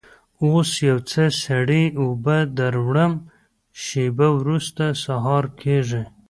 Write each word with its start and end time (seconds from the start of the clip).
اوس 0.45 0.69
یو 0.89 0.97
څه 1.11 1.23
سړې 1.43 1.83
اوبه 2.01 2.37
در 2.57 2.73
وړم، 2.85 3.13
شېبه 3.83 4.27
وروسته 4.39 4.83
سهار 5.03 5.45
کېږي. 5.61 6.03